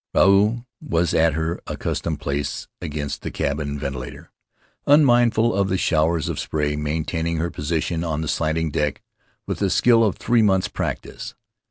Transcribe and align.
Ruau 0.15 0.65
was 0.81 1.13
at 1.13 1.35
her 1.35 1.61
accustomed 1.67 2.19
place 2.19 2.67
against 2.81 3.21
the 3.21 3.29
cabin 3.29 3.77
ven 3.77 3.93
tilator, 3.93 4.29
unmindful 4.87 5.53
of 5.53 5.69
the 5.69 5.77
showers 5.77 6.27
of 6.27 6.39
spray, 6.39 6.75
maintaining 6.75 7.37
her 7.37 7.51
position 7.51 8.03
on 8.03 8.21
the 8.21 8.27
slanting 8.27 8.71
deck 8.71 9.03
with 9.45 9.59
the 9.59 9.69
skill 9.69 10.03
of 10.03 10.15
three 10.15 10.41
months' 10.41 10.69
practice. 10.69 11.35